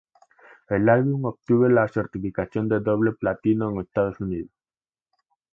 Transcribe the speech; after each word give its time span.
El 0.67 0.89
álbum 0.89 1.25
obtuvo 1.25 1.69
la 1.69 1.87
certificación 1.87 2.67
de 2.67 2.79
doble 2.79 3.11
platino 3.11 3.69
en 3.69 3.81
Estados 3.81 4.19
Unidos. 4.19 4.49